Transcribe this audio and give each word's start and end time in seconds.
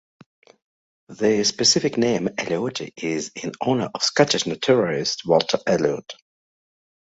The 1.09 1.43
specific 1.43 1.95
name, 1.95 2.29
"ellioti", 2.29 2.91
is 3.03 3.31
in 3.35 3.51
honor 3.61 3.89
of 3.93 4.01
Scottish 4.01 4.47
naturalist 4.47 5.27
Walter 5.27 5.59
Elliot. 5.67 6.11